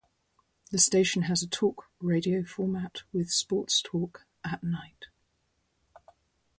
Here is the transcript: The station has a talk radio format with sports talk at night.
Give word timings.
The 0.71 0.79
station 0.79 1.21
has 1.23 1.43
a 1.43 1.47
talk 1.47 1.85
radio 1.99 2.41
format 2.43 3.03
with 3.13 3.29
sports 3.29 3.83
talk 3.83 4.25
at 4.43 4.63
night. 4.63 5.09